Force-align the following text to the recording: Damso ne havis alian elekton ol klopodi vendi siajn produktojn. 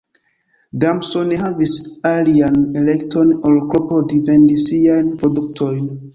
Damso 0.83 1.19
ne 1.31 1.37
havis 1.41 1.73
alian 2.13 2.57
elekton 2.81 3.35
ol 3.51 3.61
klopodi 3.69 4.21
vendi 4.31 4.61
siajn 4.65 5.15
produktojn. 5.23 5.89